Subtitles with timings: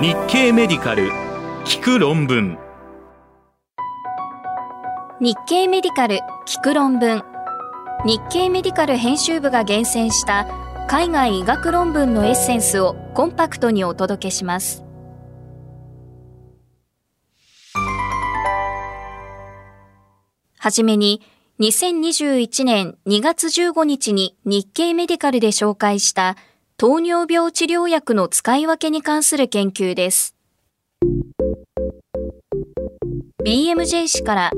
[0.00, 1.08] 日経メディカル
[1.64, 2.58] 聞く論文。
[5.20, 7.22] 日経メディカル聞く論文。
[8.04, 10.48] 日経メディカル編集部が厳選した
[10.88, 14.82] 海外医学論文のエッセンスをコンパクトにお届けします。
[20.58, 21.22] はじめに
[21.60, 26.36] 2021年2月15日に日経メディカルで紹介した
[26.76, 30.34] 糖尿病治療薬の使い分けに関する研究です。
[33.44, 34.50] BMJ 氏から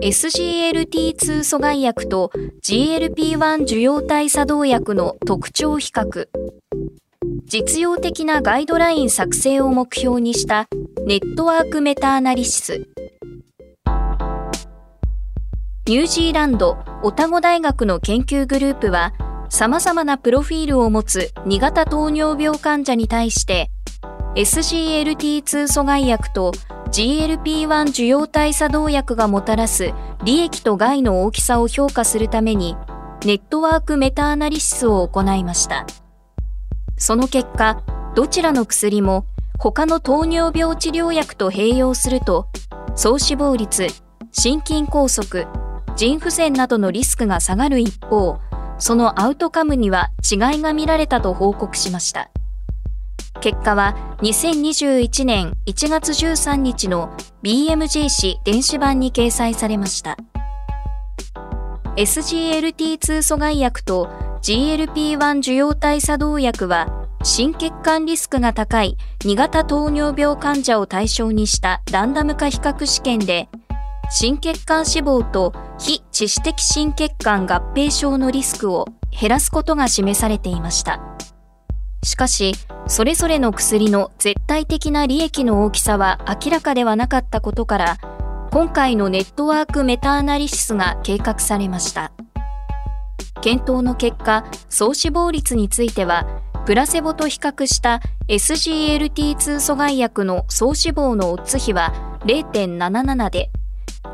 [0.00, 2.30] SGLT2 阻害薬と
[2.62, 6.28] GLP-1 受容体作動薬の特徴比較
[7.46, 10.68] 実用的なガイドライン作成を目標にした
[11.06, 12.86] ネットワークメタアナリシス
[15.86, 19.12] ニュージーランドオタゴ大学の研究グループは
[19.54, 23.70] 様々なプロフィールを持つ2型糖尿病患者に対して
[24.34, 26.50] SGLT2 阻害薬と
[26.90, 29.92] GLP-1 受容体作動薬がもたらす
[30.24, 32.74] 利益と害の大きさを評価するために
[33.24, 35.86] ネットワークメタアナリシスを行いました。
[36.98, 37.80] その結果、
[38.16, 39.24] どちらの薬も
[39.60, 42.48] 他の糖尿病治療薬と併用すると
[42.96, 43.86] 総死亡率、
[44.32, 45.46] 心筋梗塞、
[45.94, 48.40] 腎不全などのリスクが下がる一方、
[48.78, 52.30] そのアウトカムには違いが見られたと報告しました。
[53.40, 60.16] 結果は2021年1月13日の BMJ 誌電子版に掲載されました。
[61.96, 64.08] SGLT2 阻害薬と
[64.42, 73.48] GLP-1 受容体作動薬は心血管リスクが高い2型糖尿病患者を対象にしたランダム化比較試験で
[74.10, 81.00] 心血管死亡と非致死的心血管合併症のリスクを減らすことが示されていました。
[82.02, 82.52] しかし、
[82.86, 87.96] それぞれの薬の絶対的な利益の大きさは明らかではなかったことから、
[88.52, 92.12] 今回のネットワークメタアナリシスが計画されました。
[93.40, 96.26] 検討の結果、総死亡率については、
[96.66, 101.92] プラセボと比較した SGLT2 阻害薬の総死亡のオッズ比は
[102.24, 103.50] 0.77で、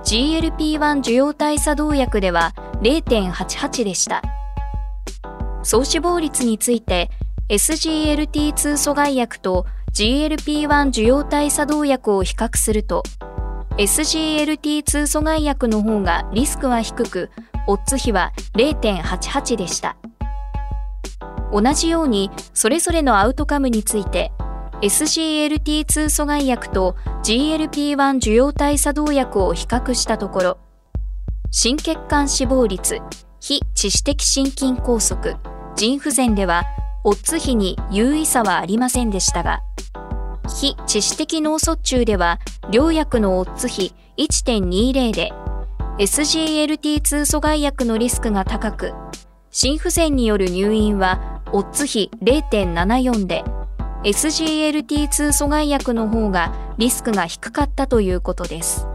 [0.05, 4.23] GLP-1 受容体作動薬では0.88でした。
[5.62, 7.11] 総死亡率について
[7.49, 13.03] SGLT2 阻害薬と GLP-1 受容体作動薬を比較すると
[13.77, 17.31] SGLT2 阻害薬の方がリスクは低く
[17.67, 19.97] オッズ比は0.88でした
[21.53, 24.33] 同じようにそれぞれのアウトカムについて
[24.82, 30.58] SGLT2 阻害薬と GLP-1 受容体作動薬を比較したところ、
[31.50, 33.00] 心血管死亡率、
[33.41, 35.36] 非致死的心筋梗塞、
[35.76, 36.64] 腎不全では、
[37.04, 39.60] オッズ比に優位差はありませんでしたが、
[40.48, 42.38] 非致死的脳卒中では、
[42.70, 45.30] 両薬のオッズ比1.20で、
[45.98, 48.94] SGLT2 阻害薬のリスクが高く、
[49.50, 53.44] 心不全による入院は、オッズ比0.74で、
[54.05, 58.87] SGLT2 阻害薬の方がリスクが低かったということです。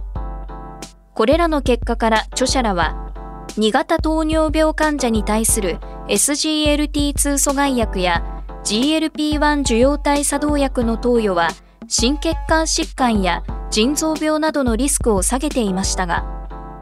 [1.14, 3.12] これらの結果から著者らは、
[3.58, 5.78] 2型糖尿病患者に対する
[6.08, 8.24] SGLT2 阻害薬や
[8.64, 11.50] GLP-1 受容体作動薬の投与は
[11.88, 16.26] 心血管疾患や腎臓病などのリスクを下げていましたが、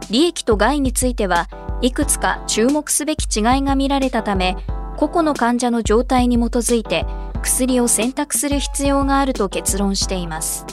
[0.09, 1.49] 利益と害については
[1.81, 4.55] いくつか注目すべき違いが見られたため、
[4.95, 7.05] 個々の患者の状態に基づいて
[7.43, 10.65] 薬を選択する必要があると結論しています。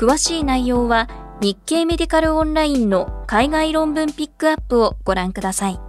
[0.00, 1.08] 詳しい内容は
[1.42, 5.80] 日経メディカルオンラインの海外論文ピックアップをご覧ください。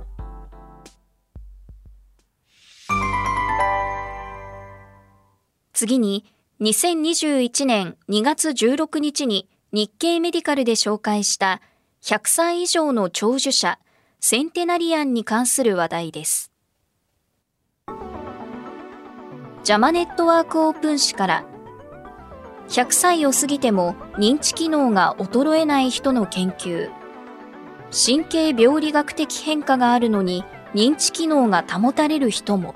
[5.74, 6.26] 次に、
[6.62, 11.60] 2021年2月16日に日経メディカルで紹介した
[12.04, 13.80] 100歳以上の長寿者
[14.20, 16.51] センテナリアンに関する話題です。
[19.64, 21.46] ジャマネットワークオープン誌から
[22.68, 26.90] 100歳を過ぎても認知機能が衰えない人の研究。
[27.92, 32.74] 神経病理学的変化があるのに認知機能が保たれる人も。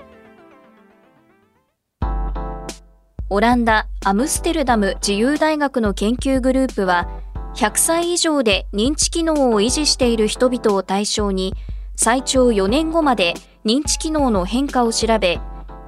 [3.29, 7.07] オランダ・アムステルダム自由大学の研究グループは
[7.55, 11.55] 100歳以上で認知機能を維持している人々を対象に
[11.95, 13.33] 最長4年後まで
[13.65, 15.39] 認知機能の変化を調べ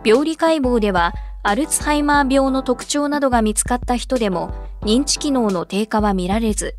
[0.04, 1.14] 病理解剖では
[1.44, 4.52] アルツハイマー病の特徴などが見つかった人でも
[4.82, 6.76] 認知機能の低下は見られず、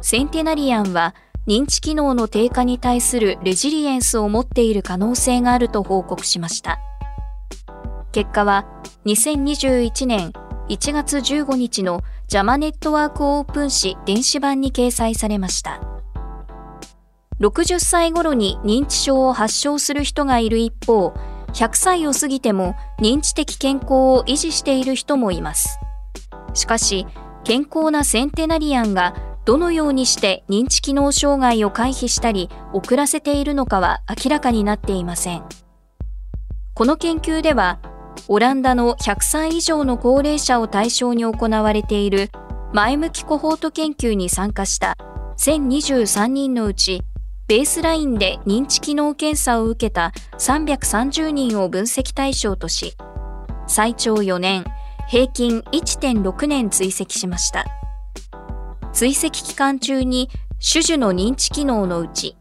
[0.00, 1.14] センテナリアンは
[1.46, 6.78] 認知機能の低下に対するレジリエンスを持っている可能性があると報告しました。
[8.12, 8.66] 結果は
[9.04, 10.32] 2021年
[10.68, 15.80] 1月15日のジャマネットワークオープン誌電子版に掲載されました。
[17.40, 21.12] 60歳頃に認知症を発症する人がいる一方、
[21.56, 25.78] 100歳を過ぎても認知的健康を維持している人もいます。
[26.52, 27.06] しかし、
[27.44, 29.16] 健康なセンテナリアンが
[29.46, 35.44] どのようにして認知機能障害を回避したり遅らせているのかは明らかになっていません。
[36.74, 37.78] この研究では、
[38.28, 42.30] オランダの100歳以上の高齢者を対象に行われている
[42.74, 44.98] 前向きコホート研究に参加した
[45.38, 47.02] 1023人のうち
[47.48, 52.96] ベースラインで認知機能検査を受けた330人を分析対象とし、
[53.68, 54.64] 最長4年、
[55.08, 57.64] 平均1.6年追跡しました。
[58.92, 60.28] 追跡期間中に
[60.60, 62.36] 種々の認知機能のうち、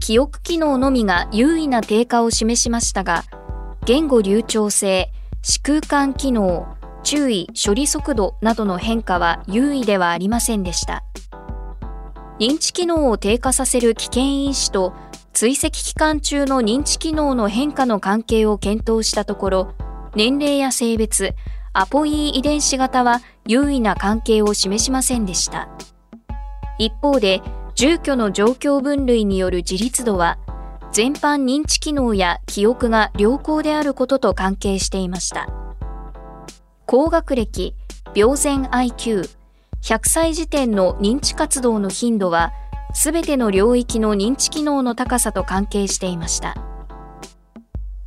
[0.00, 3.24] 記憶機能のみが優位な低下を示しましたが、
[3.86, 5.10] 言語流暢性、
[5.40, 6.66] 視空間機能、
[7.02, 11.02] 注意、処理速度などの変化は優位ではありませんでした。
[12.40, 14.92] 認知機能を低下させる危険因子と
[15.32, 19.74] 追跡期間中の認知機能の変化の関係を検討したところ、
[20.14, 21.34] 年齢や性別、
[21.72, 25.68] アポイ遺伝子型は優位な関係を示しませんでした。
[26.78, 27.42] 一方で、
[27.74, 30.38] 住居の状況分類による自立度は、
[30.92, 35.48] 全般認知機能や記憶が良好であることと関係していました。
[36.86, 37.74] 高学歴、
[38.14, 39.28] 病前 IQ、
[39.84, 42.54] 100歳時点の認知活動の頻度は、
[42.94, 46.54] すべての領域の認知機能の高さと関係していました。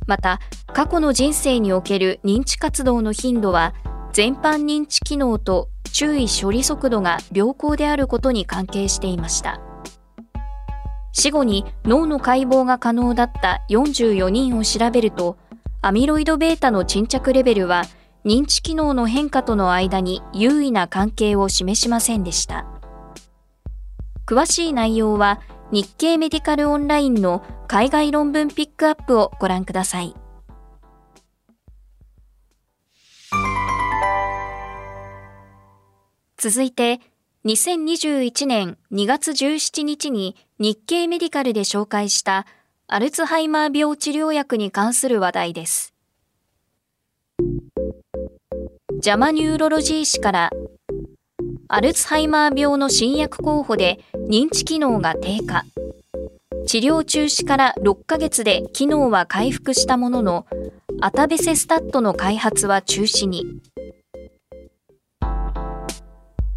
[0.08, 0.40] また、
[0.72, 3.74] 過去の人生における認知活動の頻度は、
[4.12, 9.60] 全般認知機能と注意処理速度が良好であることに関係していました。
[11.12, 15.36] 死後に脳の解剖が可能だった44人を調べると、
[15.80, 17.84] アミロイド β の沈着レベルは
[18.24, 22.66] 認知機能の変化との間に優位な関係を示しませんでした。
[24.26, 30.14] 詳しい内容は日経メディカルオンラインの海外論文ピックアップをご覧ください。
[36.38, 37.00] 続いて、
[37.44, 42.46] 2021年2月17日に日経メディカルで紹介した
[42.86, 45.97] アルツハイマー病治療薬に関する話題です。
[49.00, 50.50] JAMA Neurology 誌から
[51.68, 55.64] アルツハイマー病の新薬候補で認知機能が低下。
[56.66, 60.46] 治療中止から6ヶ月で機能は回復したものの、
[61.00, 63.44] アタベセスタットの開発は中止に。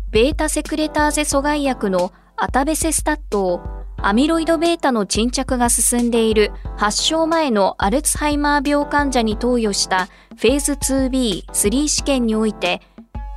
[0.10, 10.08] ベータセクレターゼ阻害薬のアタベセスタットをアミロイド β の沈着が進んでいる発症前のアルツハイマー病患者に投与した
[10.38, 12.82] フェーズ 2B3 試験において、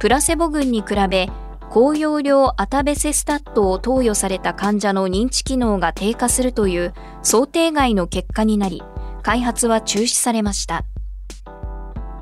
[0.00, 1.28] プラセボ群に比べ
[1.68, 8.82] 高容量アタベセスタットを投与された患者の認知機能が低下するという想定外の結果になり、
[9.22, 10.84] 開発は中止されました。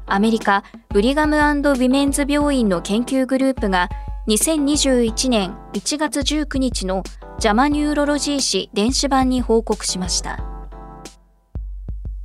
[0.07, 3.89] アメリカブリガムウィメンズ病院の研究グループが
[4.29, 7.03] 2021年1月19日の
[7.41, 10.39] JAMA Neurology 誌電子版に報告しました。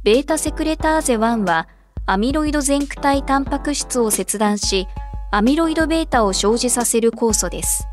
[0.03, 1.67] ベータセクレターゼ1は
[2.05, 4.87] アミロイド前駆体タンパク質を切断し、
[5.31, 7.87] アミロイド β を生じさせる酵素です。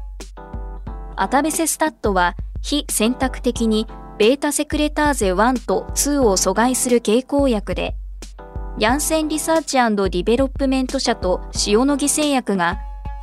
[1.16, 3.86] アタベセスタットは非選択的に
[4.18, 7.96] ベータセクレターゼ1と2を阻害する経口薬で、
[8.78, 12.76] ヤンセンリサーチディベロップメント社と塩野義製薬が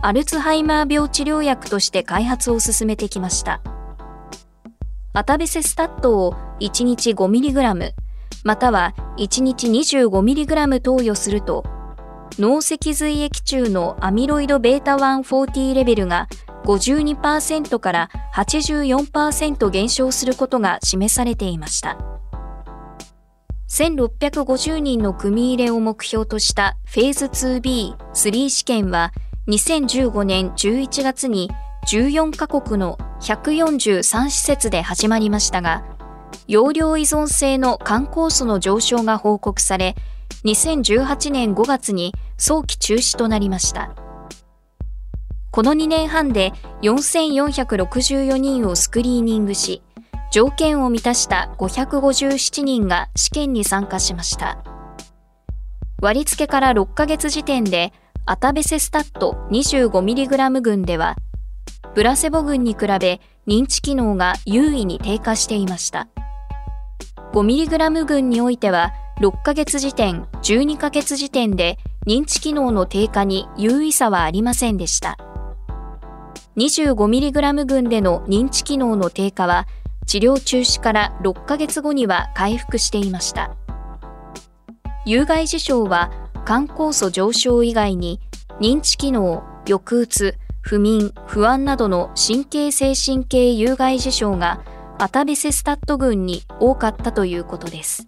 [0.04, 3.62] アルツハイマー病治療薬として開発を進めてきました。
[5.14, 7.92] アタベセスタットを1日 5mg
[8.44, 11.64] または1日 25mg 投与すると
[12.40, 16.28] 脳脊髄液中のアミロイド β1-40 レベルが
[16.64, 21.98] 52%から84%減少することが示されていました。
[23.70, 29.14] 1650人の組み入れを目標としたフェーズ 2B3 試験は
[29.48, 31.50] 2015年11月に
[31.88, 35.84] 14カ国の143施設で始まりましたが、
[36.48, 39.96] 容量依存性の肝酵素の上昇が報告され、
[40.46, 43.96] 2018年5月に早期中止となりました。
[45.50, 49.82] この2年半で4464人をスクリーニングし、
[50.32, 54.64] 条件を満たした557人が試験に参加しました。
[56.00, 57.92] 割り付けから6ヶ月時点で
[58.28, 61.16] アタベセスタット 25mg 群では
[61.96, 66.08] プラセボ群に比べ認知機能が優位に低下していました。
[67.34, 75.18] 5mg 群においては6ヶ月時点、12ヶ月時点で認知機能の低下に優位差はありませんでした。
[76.58, 79.66] 25mg 群での認知機能の低下は
[80.06, 83.56] 治療中止から6ヶ月後には回復していました。
[85.06, 86.12] 有害事象は
[86.46, 88.20] 肝酵素上昇以外に
[88.60, 94.64] 認知機能、抑うつ、不眠、不安などの神経精神系有害事象が
[95.00, 98.08] アタベセスタット群に多かったということです。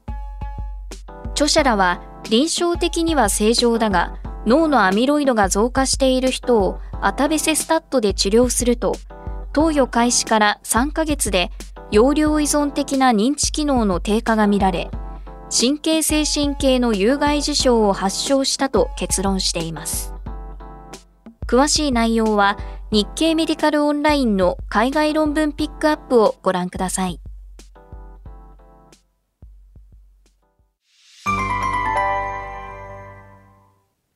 [1.33, 8.95] 著者らは臨床的には正常だが脳のアミロイドが増加している人をアタベセスタットで治療すると
[9.51, 11.51] 投与開始から3ヶ月で
[11.91, 14.89] 容量依存的な認知機能の低下が見られ
[15.55, 20.15] 神経精神系の有害事象を発症したと結論しています。
[21.45, 22.57] 詳しい内容は
[22.89, 27.19] 日経メディカルオンラインの海外論文ピックアップをご覧ください。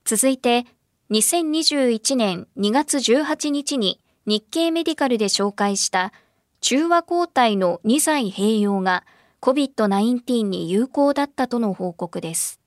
[0.06, 0.65] 続いて、
[1.12, 6.13] 2021年2月18日に日経メディカルで紹介した
[6.62, 9.06] 中和抗体の2剤併用が
[9.41, 12.60] COVID-19 に有効だったとの報告です。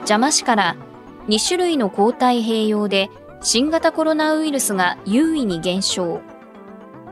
[0.00, 0.76] 邪魔市から
[1.28, 3.10] 2種類の抗体併用で
[3.40, 6.20] 新型コロナウイルスが優位に減少。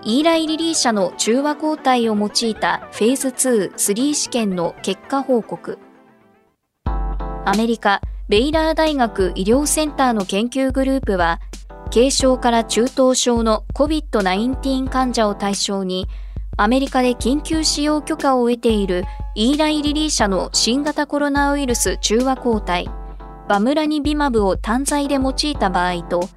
[0.05, 5.79] イーライリリー社の中和抗体を用いたフェーズ2、3試験の結果報告。
[6.85, 11.41] アメリカ、ベイラー大学医療センターの研究グループは、
[11.93, 16.07] 軽症から中等症の COVID-19 患者を対象に、
[16.57, 22.89] アメリカで緊急使用許可を得ているイーライリリー社の新型コロナウイルス中和抗体、
[23.49, 26.29] バムラニビマブを単剤で用いた場合と、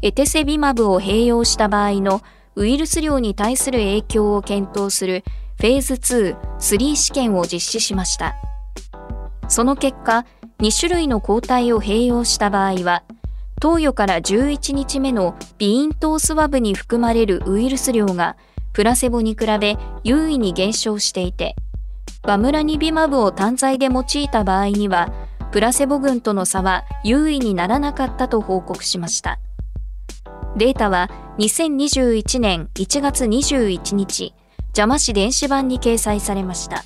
[0.00, 2.22] エテセビマブを併用した場合の
[2.54, 5.24] ウイルス量に対する影響を検討する
[5.58, 8.34] フェーズ2、3試験を実施しました。
[9.48, 10.24] その結果、
[10.58, 13.02] 2種類の抗体を併用した場合は、
[13.60, 18.36] 投与から11日目のビーントースワブに含まれるウイルス量が
[18.76, 21.56] プラセボに比べ優位に減少していて、
[22.24, 25.10] バムラニビマブを単剤で用いた場合には
[25.50, 29.40] プラセボ群との差は優位にならなかったと報告しました。
[30.58, 34.34] データは2021年1月21日、
[34.66, 36.84] 邪魔市電子版に掲載されました。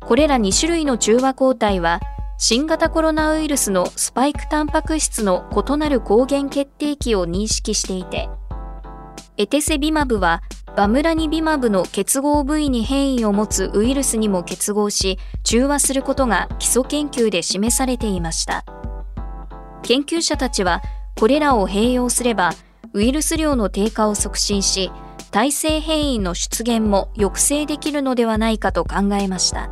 [0.00, 1.98] これら2種類の中和抗体は、
[2.36, 8.28] 新型コロナウイルスのスパイクタンパク質の異なる抗原決定器を認識していて、
[9.38, 10.42] エテセビマブは
[10.76, 18.64] バムラニビマブの結合部位に変異を持つウイルスにも結合し、中和することが基礎研究で示されていました。
[19.82, 20.82] 研究者たちは、
[21.18, 22.52] これらを併用すれば、
[22.94, 24.90] ウイルス量の低下を促進し、
[25.30, 29.70] 耐性変異の出現も抑制できるのではないかと考えました。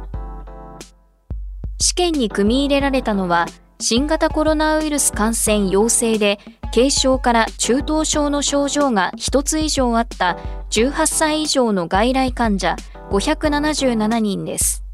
[1.80, 3.46] 試験に組み入れられたのは、
[3.82, 6.38] 新型コロナウイルス感染陽性で
[6.74, 10.36] 軽症から中等症の症状が1つ以上あった
[10.68, 12.76] 18歳以上の外来患者
[13.10, 14.84] 577人です。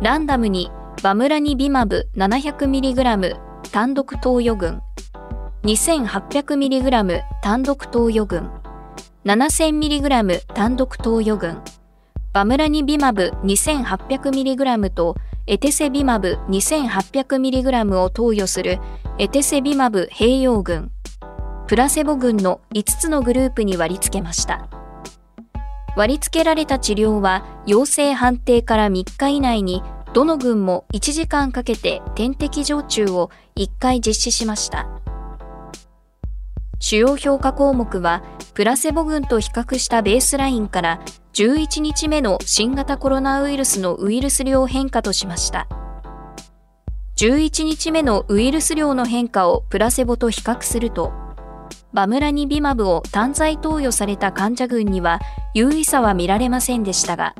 [0.00, 0.70] ランダムに
[1.02, 3.38] バムラニビマブ 700mg
[3.70, 4.80] 単独投与群、
[5.64, 8.50] 2800mg 単独投与群、
[9.26, 11.62] 7000mg 単独投与群、
[12.32, 15.16] バムラニビマブ 2800mg と
[15.50, 18.78] エテセビマブ 2800mg を投与する
[19.18, 20.92] エテセビマブ併用群、
[21.66, 24.68] プラセボ群の5つのグループに割り付けました。
[25.96, 29.82] 割り付けられた治療は陽性判定から3日以内に
[30.14, 34.86] どの群も1時間かけて点滴常駐を1回実施しました。
[36.78, 38.22] 主要評価項目は
[38.54, 41.00] プラセボ群と比較したベースラインから
[41.32, 45.68] 11日目の新型コロナウイルスのウイルス量変化としました。
[47.16, 51.12] 11日目のウイルス量の変化をプラセボと比較すると、
[51.92, 55.20] バムラニビマブを単剤投与された患者群には
[55.54, 57.34] 優位差は見られませんでしたが、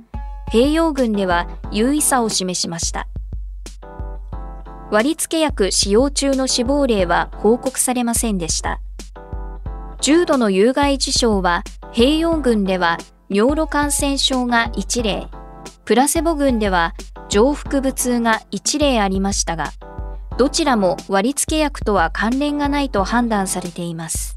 [0.52, 3.08] 併用群では優位差を示しました。
[4.92, 8.80] 割付薬使用中の死亡例は報告されませんでした。
[10.00, 12.98] 重度の有害事象は、併用群では
[13.32, 15.28] 尿路感染症が1例、
[15.84, 16.94] プラセボ群では
[17.28, 19.70] 上腹部痛が1例ありましたが、
[20.36, 24.36] どちらも割付薬とは関連がないと判断されています。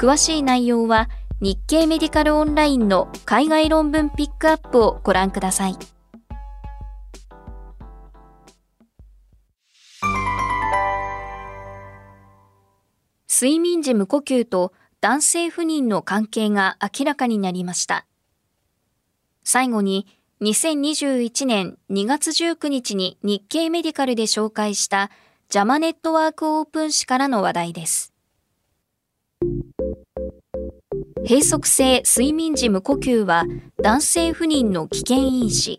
[0.00, 1.08] 詳しい内容は
[1.40, 5.76] 日経メディカルオンラインの海外論文ピックアップをご覧ください。
[13.28, 18.06] 睡眠時無呼吸と男性不妊の関係が明らかになりました。
[19.44, 20.06] 最後に、
[20.40, 25.10] 2021年2月19日に日経メディカルで紹介した
[25.48, 28.12] ジャマネットワークオープン誌からの話題です。
[31.28, 33.44] 閉塞性睡眠時無呼吸は
[33.82, 35.78] 男性不妊の危険因子。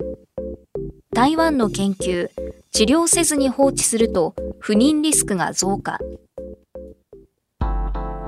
[1.13, 2.29] 台湾の研究、
[2.71, 5.99] 治療せずに放置すると不妊リスクが増加。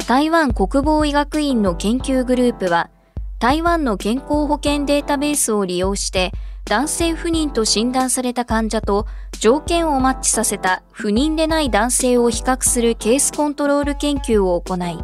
[0.09, 2.89] 台湾国防医学院の研究グループは、
[3.37, 6.31] 台湾の健康保険データベースを利用して
[6.65, 9.05] 男性不妊と診断された患者と
[9.39, 14.97] 条件をマッチさせた不妊でない男性を比較するケースコントロール研究を行い、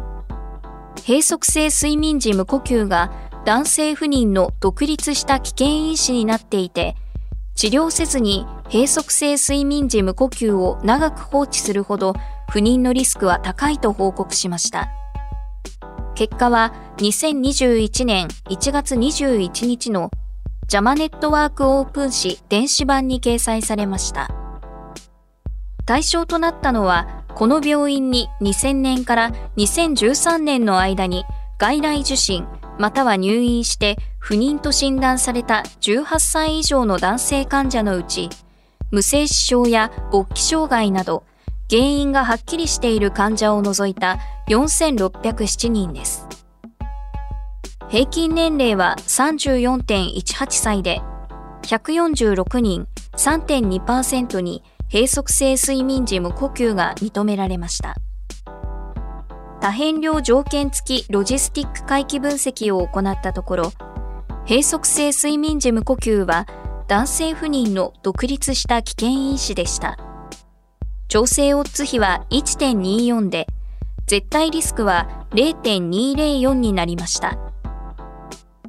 [1.06, 3.12] 閉塞性睡眠時無呼吸が
[3.44, 6.96] 男性不妊の独立した危険因子になっていて、
[7.54, 12.16] 治療せずに閉塞性睡眠時無呼吸を長く放置するほど
[12.48, 14.88] 不妊のリスクは高いと報告しました。
[16.14, 20.10] 結果は2021年1月21日の
[20.66, 24.30] ジャマネットワークオープン誌電子版に掲載されました。
[25.84, 31.24] 対象となったのは、この病院に2000年から2013年の間に
[31.58, 32.46] 外来受診
[32.78, 38.28] または入院して不妊と診断された18歳以上の男性患者のうち、
[38.90, 41.24] 無精子症や勃起障害など、
[41.70, 44.18] 原因がはっきりしている患者を除いた
[44.48, 46.26] 4607人です。
[47.88, 51.00] 平均年齢は34.18歳で、
[51.62, 57.96] 146人3.2%に閉塞性睡眠時無呼吸が認められました。
[59.60, 63.72] 多変量条件付きロジスティック回帰分析を行ったところ、
[64.48, 66.46] 閉塞性睡眠時無呼吸は
[66.86, 70.05] 男性不妊の独立した危険因子でした。
[71.08, 73.46] 調整オッズ比は1.24で、
[74.06, 77.38] 絶対リスクは0.204になりました。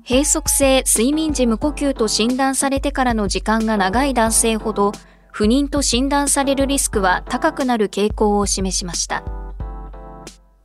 [0.07, 4.91] 閉塞性睡眠時無呼吸と診断されてからの時間が長い男性ほど、
[5.31, 9.23] 不妊と診断されるリスクは高くなる傾向を示しました。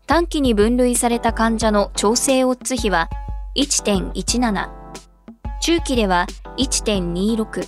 [0.06, 3.08] 短期に分類された患者の調整オッズ比は
[3.56, 4.70] 1.17、
[5.60, 6.26] 中期では
[6.58, 7.66] 1.26、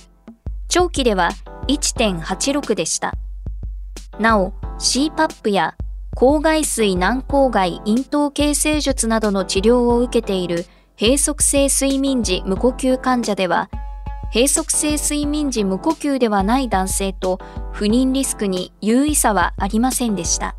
[0.67, 1.31] 長期では
[1.67, 3.13] 1.86でした。
[4.19, 5.75] なお、CPAP や
[6.15, 10.65] 抗外水軟抗外咽頭形成術などの治療を受けている
[10.97, 13.69] 閉塞性睡眠時無呼吸患者では、
[14.33, 17.39] 閉塞性睡眠時無呼吸ではない男性と
[17.73, 20.55] 不妊リスクに優位差はありませんでした。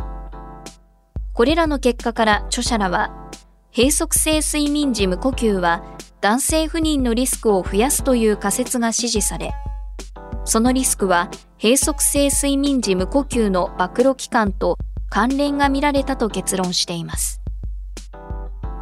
[1.33, 3.31] これらの結果から著者らは、
[3.75, 5.83] 閉塞性睡眠時無呼吸は
[6.21, 9.53] 男性不妊のリスクを増やすという仮説が支持され、
[10.47, 11.29] そのリスクは
[11.61, 14.79] 閉塞性睡眠時無呼吸の暴露期間と
[15.11, 17.43] 関連が見られたと結論しています。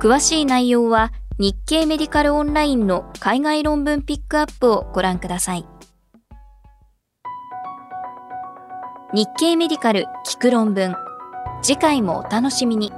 [0.00, 5.66] 詳しい内容は日経メディカルオンラインの海外論文ピックアップをご覧ください。
[9.14, 10.94] 日経メディカル聞く論文。
[11.62, 12.92] 次回もお楽しみに。